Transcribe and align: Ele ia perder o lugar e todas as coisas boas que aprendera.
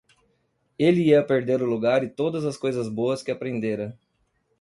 Ele 0.79 0.99
ia 1.09 1.23
perder 1.23 1.61
o 1.61 1.65
lugar 1.69 2.03
e 2.03 2.09
todas 2.09 2.43
as 2.43 2.57
coisas 2.57 2.89
boas 2.89 3.21
que 3.21 3.29
aprendera. 3.29 3.95